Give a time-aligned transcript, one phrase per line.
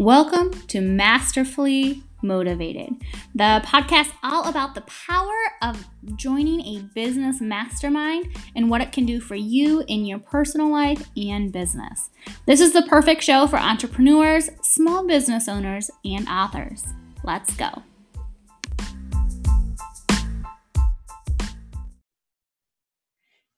[0.00, 2.94] Welcome to Masterfully Motivated,
[3.34, 9.04] the podcast all about the power of joining a business mastermind and what it can
[9.04, 12.08] do for you in your personal life and business.
[12.46, 16.82] This is the perfect show for entrepreneurs, small business owners, and authors.
[17.22, 17.68] Let's go.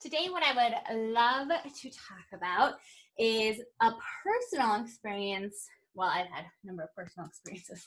[0.00, 0.54] Today, what I
[0.90, 2.80] would love to talk about
[3.16, 3.92] is a
[4.24, 7.84] personal experience well, I've had a number of personal experiences,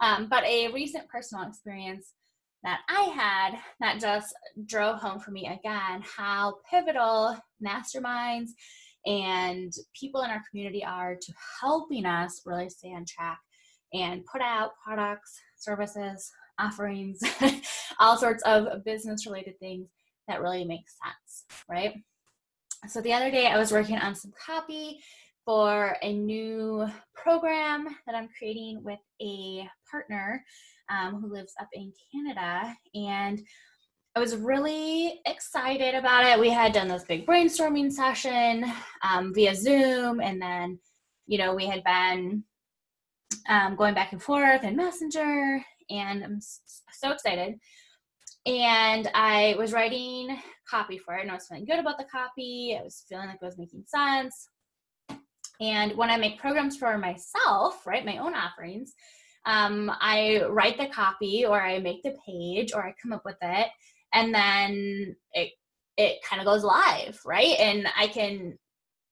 [0.00, 2.12] um, but a recent personal experience
[2.62, 4.34] that I had that just
[4.66, 8.50] drove home for me again how pivotal masterminds
[9.04, 13.38] and people in our community are to helping us really stay on track
[13.92, 17.20] and put out products, services, offerings,
[17.98, 19.88] all sorts of business related things
[20.28, 21.94] that really make sense, right?
[22.88, 25.00] So the other day I was working on some copy
[25.44, 30.44] for a new program that I'm creating with a partner
[30.90, 32.74] um, who lives up in Canada.
[32.94, 33.40] And
[34.14, 36.38] I was really excited about it.
[36.38, 38.70] We had done this big brainstorming session
[39.02, 40.78] um, via Zoom, and then,
[41.26, 42.44] you know, we had been
[43.48, 47.54] um, going back and forth in Messenger, and I'm so excited.
[48.44, 52.76] And I was writing copy for it, and I was feeling good about the copy.
[52.78, 54.48] I was feeling like it was making sense.
[55.62, 58.94] And when I make programs for myself, right, my own offerings,
[59.46, 63.36] um, I write the copy or I make the page or I come up with
[63.40, 63.68] it,
[64.12, 65.52] and then it
[65.96, 67.54] it kind of goes live, right?
[67.58, 68.58] And I can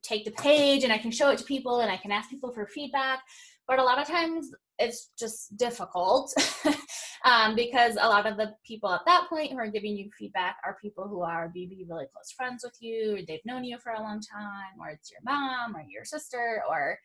[0.02, 2.52] take the page and I can show it to people and I can ask people
[2.52, 3.20] for feedback.
[3.70, 6.34] But a lot of times it's just difficult
[7.24, 10.56] um, because a lot of the people at that point who are giving you feedback
[10.64, 13.92] are people who are maybe really close friends with you, or they've known you for
[13.92, 16.98] a long time, or it's your mom or your sister or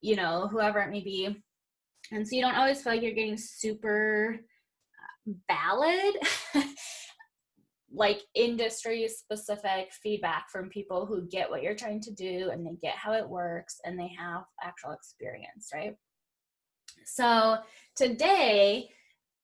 [0.00, 1.36] you know whoever it may be,
[2.10, 4.40] and so you don't always feel like you're getting super
[5.28, 6.16] uh, valid.
[7.94, 12.76] like industry specific feedback from people who get what you're trying to do and they
[12.82, 15.94] get how it works and they have actual experience, right?
[17.04, 17.58] So
[17.96, 18.90] today,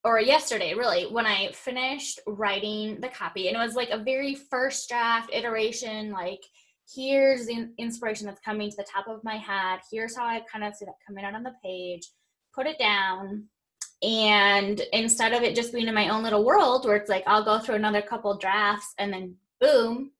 [0.04, 4.34] or yesterday, really, when I finished writing the copy, and it was like a very
[4.34, 6.40] first draft iteration, like
[6.94, 9.80] here's the inspiration that's coming to the top of my head.
[9.90, 12.08] Here's how I kind of see that coming out on the page.
[12.54, 13.44] Put it down.
[14.02, 17.44] And instead of it just being in my own little world where it's like I'll
[17.44, 20.12] go through another couple drafts and then boom,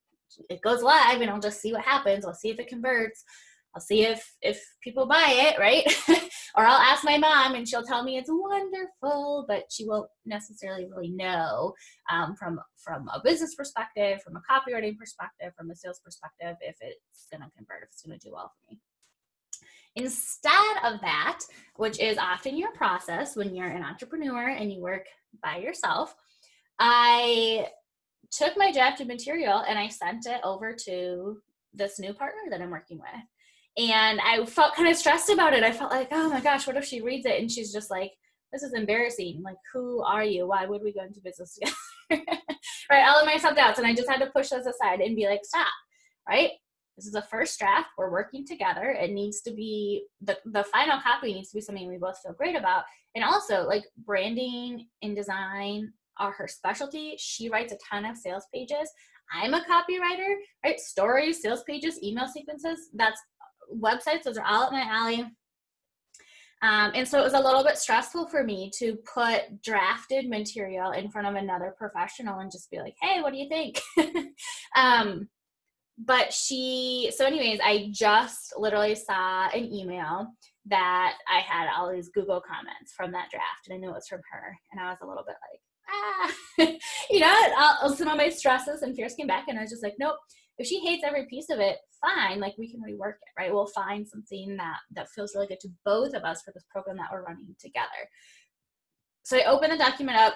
[0.50, 2.24] it goes live and I'll just see what happens.
[2.24, 3.24] I'll see if it converts.
[3.74, 5.84] I'll see if if people buy it, right?
[6.56, 10.86] or I'll ask my mom and she'll tell me it's wonderful, but she won't necessarily
[10.86, 11.74] really know
[12.10, 16.76] um, from from a business perspective, from a copywriting perspective, from a sales perspective, if
[16.80, 18.80] it's going to convert, if it's going to do well for me.
[19.98, 21.40] Instead of that,
[21.76, 25.06] which is often your process when you're an entrepreneur and you work
[25.42, 26.14] by yourself,
[26.78, 27.68] I
[28.30, 31.38] took my drafted material and I sent it over to
[31.74, 33.22] this new partner that I'm working with
[33.78, 35.62] and I felt kind of stressed about it.
[35.62, 38.12] I felt like, oh my gosh, what if she reads it and she's just like,
[38.52, 39.40] this is embarrassing.
[39.44, 40.48] Like, who are you?
[40.48, 41.54] Why would we go into business
[42.10, 42.26] together?
[42.90, 43.08] right?
[43.08, 43.78] All of my self doubts.
[43.78, 45.68] And I just had to push those aside and be like, stop,
[46.28, 46.50] right?
[46.98, 47.90] This is a first draft.
[47.96, 48.90] We're working together.
[48.90, 52.32] It needs to be the, the final copy needs to be something we both feel
[52.32, 52.82] great about.
[53.14, 57.14] And also, like, branding and design are her specialty.
[57.16, 58.90] She writes a ton of sales pages.
[59.32, 60.80] I'm a copywriter, right?
[60.80, 62.90] Stories, sales pages, email sequences.
[62.92, 63.20] That's
[63.72, 65.24] websites, those are all up my alley.
[66.60, 70.90] Um, and so it was a little bit stressful for me to put drafted material
[70.90, 73.80] in front of another professional and just be like, hey, what do you think?
[74.76, 75.28] um,
[76.04, 80.28] but she, so, anyways, I just literally saw an email
[80.66, 84.08] that I had all these Google comments from that draft, and I knew it was
[84.08, 84.56] from her.
[84.72, 85.60] And I was a little bit like,
[85.90, 86.76] ah,
[87.10, 89.82] you know, all, some of my stresses and fears came back, and I was just
[89.82, 90.16] like, nope,
[90.58, 93.52] if she hates every piece of it fine like we can rework it right?
[93.52, 96.96] We'll find something that that feels really good to both of us for this program
[96.98, 98.08] that we're running together.
[99.24, 100.34] So i opened the document up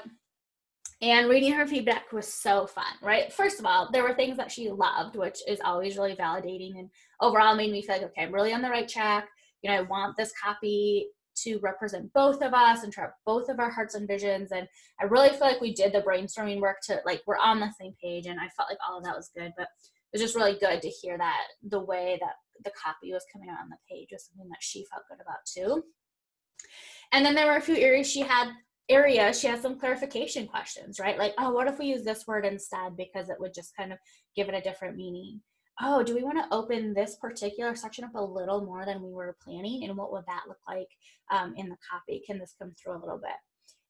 [1.03, 3.33] and reading her feedback was so fun right?
[3.33, 6.79] First of all there were things that she loved which is always really validating.
[6.79, 6.89] And
[7.21, 9.29] overall made me feel like okay i'm really on the right track.
[9.63, 13.59] You know i want this copy to represent both of us and trap both of
[13.59, 14.53] our hearts and visions.
[14.53, 14.67] And
[15.01, 17.95] i really feel like we did the brainstorming work to like we're on the same
[18.03, 19.53] page and i felt like all of that was good.
[19.57, 19.69] But
[20.13, 22.35] it was just really good to hear that the way that
[22.65, 25.45] the copy was coming out on the page was something that she felt good about
[25.47, 25.83] too.
[27.13, 28.53] And then there were a few areas she had
[28.89, 31.19] areas she has some clarification questions, right?
[31.19, 33.99] Like, oh, what if we use this word instead because it would just kind of
[34.37, 35.41] give it a different meaning.
[35.81, 39.13] oh, do we want to open this particular section up a little more than we
[39.13, 39.85] were planning?
[39.85, 40.89] And what would that look like
[41.31, 42.23] um, in the copy?
[42.27, 43.33] Can this come through a little bit?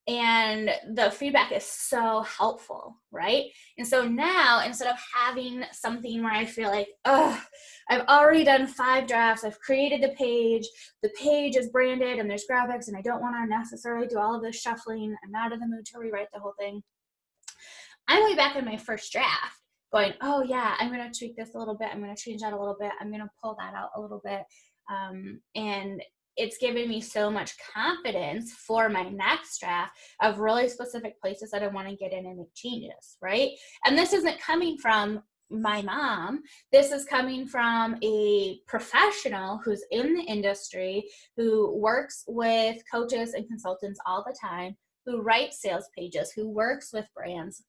[0.09, 3.45] And the feedback is so helpful right?
[3.79, 7.41] And so now instead of having something where i feel like oh
[7.89, 10.67] i've already done five drafts i've created the page
[11.03, 14.35] the page is branded and there's graphics and i don't want to necessarily do all
[14.35, 16.83] of this shuffling i'm not in the mood to rewrite the whole thing
[18.09, 19.59] i'm way back in my first draft
[19.93, 22.41] going oh yeah i'm going to tweak this a little bit i'm going to change
[22.41, 24.43] that a little bit i'm going to pull that out a little bit
[24.91, 26.03] um, and
[26.37, 31.63] it's given me so much confidence for my next draft of really specific places that
[31.63, 33.51] I want to get in and make changes, right?
[33.85, 36.43] And this isn't coming from my mom.
[36.73, 41.05] This is coming from a professional who's in the industry,
[41.37, 46.93] who works with coaches and consultants all the time, who writes sales pages, who works
[46.93, 47.65] with brands.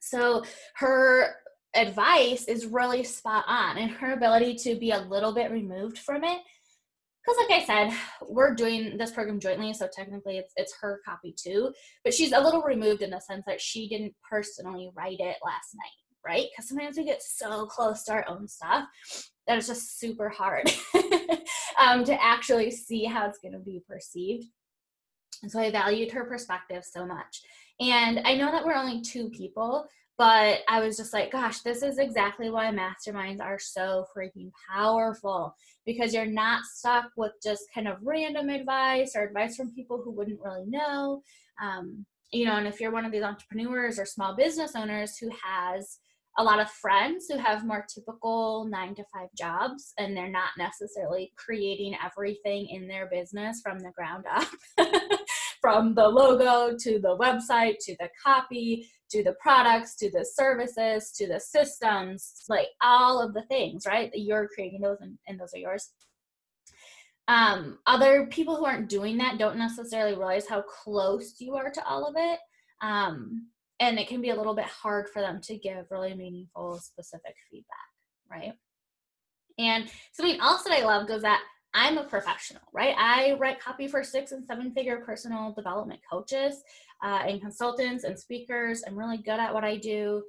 [0.00, 0.44] So
[0.76, 1.36] her
[1.74, 6.24] advice is really spot on, and her ability to be a little bit removed from
[6.24, 6.40] it
[7.30, 7.98] because like i said
[8.28, 11.72] we're doing this program jointly so technically it's, it's her copy too
[12.04, 15.74] but she's a little removed in the sense that she didn't personally write it last
[15.74, 16.46] night right?
[16.50, 18.84] Because sometimes we get so close to our own stuff
[19.46, 20.70] that it's just super hard
[21.78, 24.44] um, to actually see how it's going to be perceived.
[25.42, 27.40] And so i valued her perspective so much
[27.80, 29.88] and i know that we're only two people
[30.20, 35.56] but I was just like, gosh, this is exactly why masterminds are so freaking powerful
[35.86, 40.10] because you're not stuck with just kind of random advice or advice from people who
[40.10, 41.22] wouldn't really know.
[41.62, 45.30] Um, you know, and if you're one of these entrepreneurs or small business owners who
[45.42, 46.00] has
[46.36, 50.50] a lot of friends who have more typical nine to five jobs and they're not
[50.58, 54.48] necessarily creating everything in their business from the ground up
[55.60, 61.10] from the logo to the website to the copy to the products to the services
[61.12, 65.52] to the systems like all of the things right you're creating those and, and those
[65.54, 65.90] are yours.
[67.28, 71.84] Um, other people who aren't doing that don't necessarily realize how close you are to
[71.86, 72.40] all of it
[72.82, 73.46] um,
[73.78, 77.34] and it can be a little bit hard for them to give really meaningful specific
[77.50, 77.76] feedback
[78.30, 78.52] right?
[79.58, 82.94] And something else that i love goes that I'm a professional, right?
[82.98, 86.62] I write copy for six and seven figure personal development coaches
[87.04, 88.82] uh, and consultants and speakers.
[88.86, 90.24] I'm really good at what I do.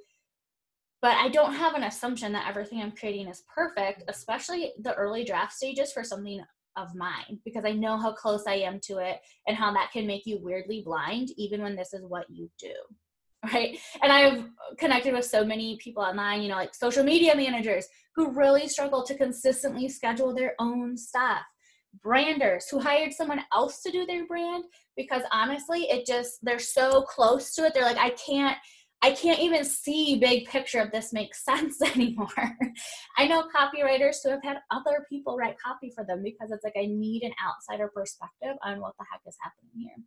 [1.00, 5.24] But I don't have an assumption that everything I'm creating is perfect, especially the early
[5.24, 6.40] draft stages for something
[6.76, 9.18] of mine, because I know how close I am to it
[9.48, 12.72] and how that can make you weirdly blind, even when this is what you do
[13.52, 13.76] right?
[14.02, 14.44] And I've
[14.78, 19.02] connected with so many people online, you know, like social media managers who really struggle
[19.04, 21.42] to consistently schedule their own stuff.
[22.02, 24.64] Branders who hired someone else to do their brand
[24.96, 27.74] because honestly, it just they're so close to it.
[27.74, 28.56] They're like, I can't
[29.04, 32.28] I can't even see big picture of this makes sense anymore.
[33.18, 36.76] I know copywriters who have had other people write copy for them because it's like
[36.78, 40.04] I need an outsider perspective on what the heck is happening here.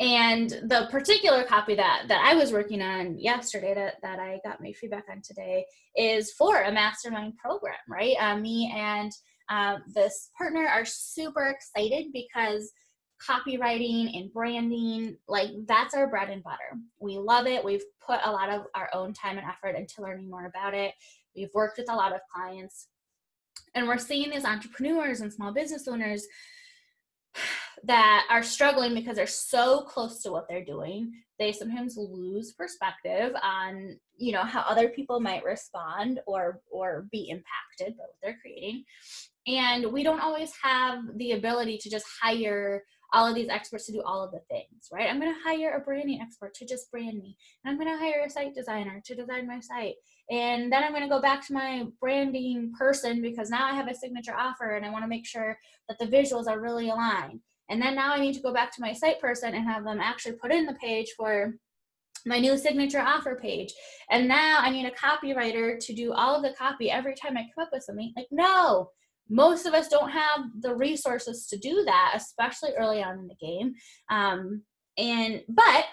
[0.00, 4.62] And the particular copy that that I was working on yesterday that, that I got
[4.62, 8.16] my feedback on today is for a mastermind program, right?
[8.18, 9.12] Uh, me and
[9.50, 12.72] uh, this partner are super excited because
[13.20, 16.78] copywriting and branding, like that's our bread and butter.
[16.98, 17.62] We love it.
[17.62, 20.94] We've put a lot of our own time and effort into learning more about it.
[21.36, 22.88] We've worked with a lot of clients.
[23.74, 26.26] And we're seeing these entrepreneurs and small business owners
[27.84, 33.32] that are struggling because they're so close to what they're doing they sometimes lose perspective
[33.42, 38.38] on you know how other people might respond or or be impacted by what they're
[38.42, 38.84] creating.
[39.46, 43.92] And we don't always have the ability to just hire all of these experts to
[43.92, 45.08] do all of the things right?
[45.08, 47.36] I'm going to hire a branding expert to just brand me.
[47.64, 49.94] And i'm going to hire a site designer to design my site.
[50.30, 53.88] And then i'm going to go back to my branding person because now i have
[53.88, 57.40] a signature offer and i want to make sure that the visuals are really aligned.
[57.70, 60.00] And then now I need to go back to my site person and have them
[60.00, 61.54] actually put in the page for
[62.26, 63.72] my new signature offer page.
[64.10, 67.42] And now I need a copywriter to do all of the copy every time I
[67.54, 68.12] come up with something.
[68.16, 68.90] Like, no,
[69.30, 73.34] most of us don't have the resources to do that, especially early on in the
[73.40, 73.74] game.
[74.10, 74.62] Um,
[74.98, 75.84] and but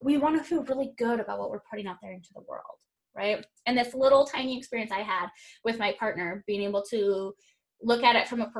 [0.00, 2.62] we want to feel really good about what we're putting out there into the world,
[3.16, 3.44] right?
[3.66, 5.28] And this little tiny experience I had
[5.64, 7.34] with my partner, being able to
[7.82, 8.52] look at it from a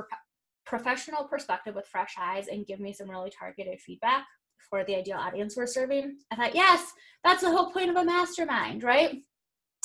[0.66, 4.24] professional perspective with fresh eyes and give me some really targeted feedback
[4.68, 6.16] for the ideal audience we're serving.
[6.32, 6.92] I thought, yes,
[7.22, 9.22] that's the whole point of a mastermind, right?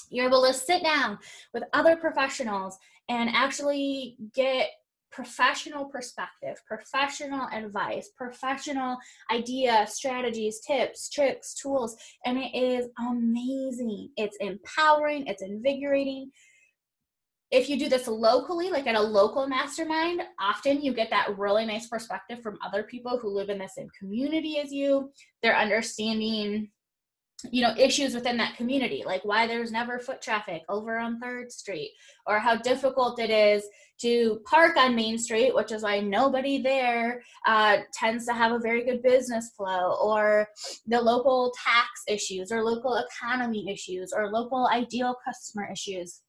[0.09, 1.19] You're able to sit down
[1.53, 2.77] with other professionals
[3.11, 4.69] and actually get
[5.11, 8.95] professional perspective, professional advice, professional
[9.29, 14.07] ideas, strategies, tips, tricks, tools, and it is amazing.
[14.15, 16.31] It's empowering, it's invigorating.
[17.51, 21.65] if you do this locally, like at a local mastermind, often you get that really
[21.65, 25.11] nice perspective from other people who live in the same community as you.
[25.43, 26.69] They're understanding
[27.49, 31.51] you know issues within that community like why there's never foot traffic over on third
[31.51, 31.91] street
[32.27, 33.63] or how difficult it is
[33.99, 38.59] to park on main street which is why nobody there uh, tends to have a
[38.59, 40.47] very good business flow or
[40.87, 46.21] the local tax issues or local economy issues or local ideal customer issues.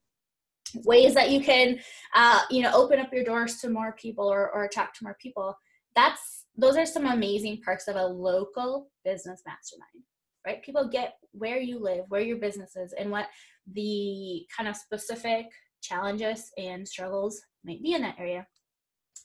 [0.85, 1.78] Ways that you can
[2.14, 5.54] uh, you know open up your doors to more people or, or attract more people.
[5.95, 10.04] That's those are some amazing perks of a local business mastermind
[10.47, 10.63] right?
[10.63, 13.27] People get where you live, where your business is, and what
[13.73, 15.47] the kind of specific
[15.83, 18.47] challenges and struggles might be in that area.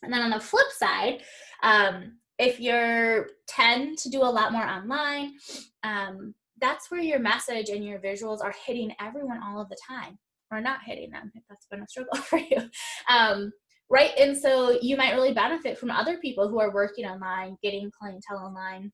[0.02, 1.22] And then on the flip side,
[1.62, 5.34] um, if you're tend to do a lot more online,
[5.82, 10.18] um, that's where your message and your visuals are hitting everyone all of the time,
[10.50, 12.70] or not hitting them if that's been a struggle for you.
[13.08, 13.52] Um,
[13.90, 17.90] right, and so you might really benefit from other people who are working online, getting
[17.90, 18.92] clientele online,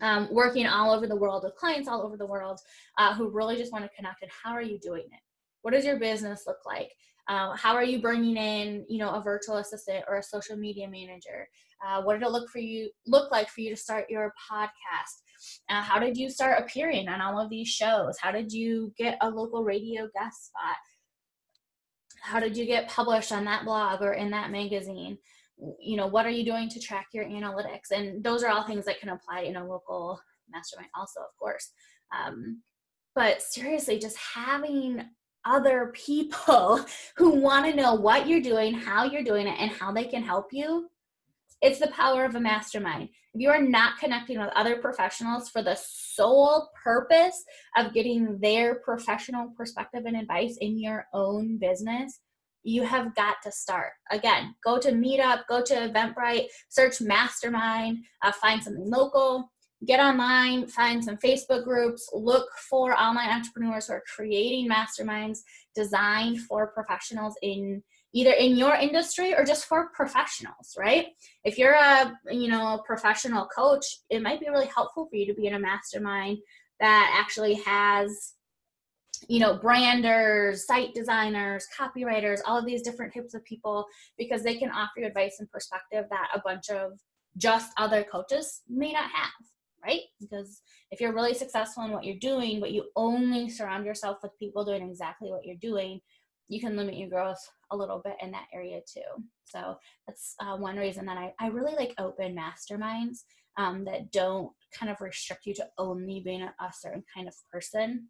[0.00, 2.58] um, working all over the world with clients all over the world
[2.98, 5.20] uh, who really just want to connect and how are you doing it?
[5.62, 6.90] What does your business look like?
[7.28, 10.88] Uh, how are you bringing in you know a virtual assistant or a social media
[10.88, 11.46] manager?
[11.86, 15.22] Uh, what did it look for you look like for you to start your podcast?
[15.68, 18.16] Uh, how did you start appearing on all of these shows?
[18.20, 20.76] How did you get a local radio guest spot?
[22.22, 25.18] How did you get published on that blog or in that magazine
[25.80, 27.90] you know what are you doing to track your analytics?
[27.90, 31.70] And those are all things that can apply in a local mastermind also of course.
[32.16, 32.62] Um,
[33.14, 35.04] but seriously just having
[35.44, 36.84] other people
[37.16, 40.22] who want to know what you're doing how you're doing it and how they can
[40.22, 40.88] help you
[41.62, 43.08] it's the power of a mastermind.
[43.34, 47.44] If you are not connecting with other professionals for the sole purpose
[47.76, 52.20] of getting their professional perspective and advice in your own business
[52.62, 53.92] you have got to start.
[54.10, 59.50] Again, go to Meetup, go to Eventbrite, search Mastermind, uh, find something local,
[59.86, 65.40] get online, find some Facebook groups, look for online entrepreneurs who are creating masterminds
[65.74, 67.82] designed for professionals in
[68.14, 71.06] either in your industry or just for professionals, right?
[71.44, 75.34] If you're a, you know, professional coach, it might be really helpful for you to
[75.34, 76.38] be in a mastermind
[76.78, 78.34] that actually has
[79.28, 83.84] you know, branders, site designers, copywriters, all of these different types of people
[84.18, 86.92] because they can offer you advice and perspective that a bunch of
[87.36, 89.30] just other coaches may not have,
[89.84, 90.02] right?
[90.20, 94.38] Because if you're really successful in what you're doing, but you only surround yourself with
[94.38, 96.00] people doing exactly what you're doing,
[96.48, 99.24] you can limit your growth a little bit in that area too.
[99.44, 99.76] So
[100.06, 103.20] that's uh, one reason that I, I really like open masterminds
[103.56, 107.34] um, that don't kind of restrict you to only being a, a certain kind of
[107.50, 108.08] person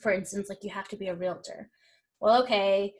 [0.00, 1.70] for instance, like you have to be a realtor.
[2.20, 2.94] Well, okay,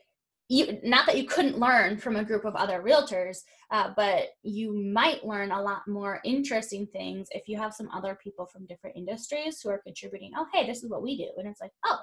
[0.49, 3.39] you, not that you couldn't learn from a group of other realtors,
[3.71, 8.17] uh, but you might learn a lot more interesting things if you have some other
[8.21, 10.31] people from different industries who are contributing.
[10.37, 11.29] Oh, hey, this is what we do.
[11.37, 11.99] And it's like, oh,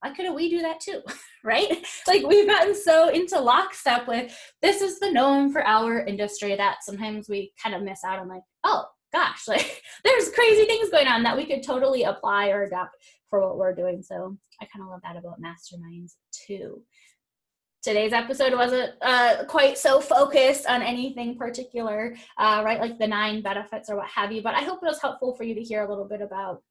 [0.00, 1.00] why couldn't we do that too?
[1.44, 1.86] right?
[2.06, 6.78] Like we've gotten so into lockstep with this is the norm for our industry that
[6.82, 11.06] sometimes we kind of miss out on like, oh gosh, like there's crazy things going
[11.06, 12.96] on that we could totally apply or adapt
[13.30, 14.02] for what we're doing.
[14.02, 16.14] So I kind of love that about masterminds
[16.46, 16.82] too.
[17.82, 22.80] Today's episode wasn't uh, quite so focused on anything particular, uh, right?
[22.80, 24.42] Like the nine benefits or what have you.
[24.42, 26.62] But I hope it was helpful for you to hear a little bit about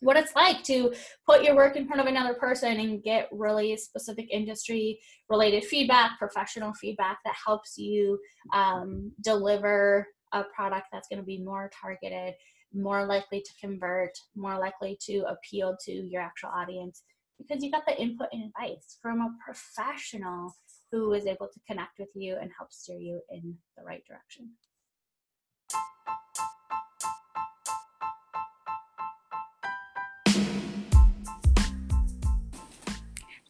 [0.00, 0.92] what it's like to
[1.26, 6.18] put your work in front of another person and get really specific industry related feedback,
[6.18, 8.18] professional feedback that helps you
[8.52, 12.34] um, deliver a product that's going to be more targeted
[12.76, 17.02] more likely to convert, more likely to appeal to your actual audience
[17.38, 20.54] because you got the input and advice from a professional
[20.90, 24.50] who is able to connect with you and help steer you in the right direction.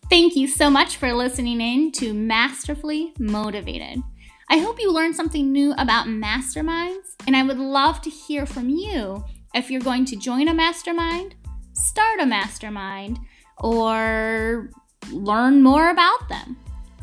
[0.08, 4.02] Thank you so much for listening in to Masterfully Motivated.
[4.48, 8.68] I hope you learned something new about masterminds, and I would love to hear from
[8.68, 9.24] you
[9.54, 11.34] if you're going to join a mastermind,
[11.72, 13.18] start a mastermind,
[13.58, 14.70] or
[15.10, 16.56] learn more about them.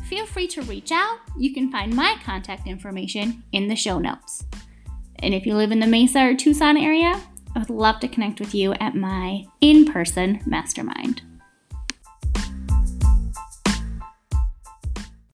[0.08, 1.18] Feel free to reach out.
[1.38, 4.44] You can find my contact information in the show notes.
[5.18, 7.20] And if you live in the Mesa or Tucson area,
[7.54, 11.22] I would love to connect with you at my in person mastermind.